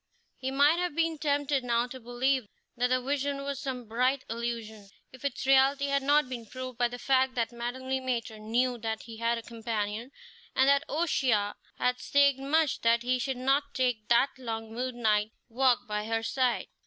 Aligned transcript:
He 0.39 0.49
might 0.49 0.79
have 0.79 0.95
been 0.95 1.19
tempted 1.19 1.63
now 1.63 1.85
to 1.85 1.99
believe 1.99 2.47
that 2.75 2.87
the 2.87 2.99
vision 2.99 3.43
was 3.43 3.59
some 3.61 3.87
bright 3.87 4.25
illusion, 4.31 4.89
if 5.11 5.23
its 5.23 5.45
reality 5.45 5.89
had 5.89 6.01
not 6.01 6.27
been 6.27 6.47
proved 6.47 6.79
by 6.79 6.87
the 6.87 6.97
fact 6.97 7.35
that 7.35 7.51
Madame 7.51 7.83
Le 7.83 8.01
Maître 8.01 8.39
knew 8.41 8.79
that 8.79 9.03
he 9.03 9.17
had 9.17 9.37
a 9.37 9.43
companion, 9.43 10.09
and 10.55 10.67
that 10.67 10.83
O'Shea 10.89 11.51
had 11.77 11.99
staked 11.99 12.39
much 12.39 12.81
that 12.81 13.03
he 13.03 13.19
should 13.19 13.37
not 13.37 13.75
take 13.75 14.07
that 14.07 14.31
long 14.39 14.73
moonlight 14.73 15.33
walk 15.49 15.85
by 15.87 16.05
her 16.05 16.23
side. 16.23 16.65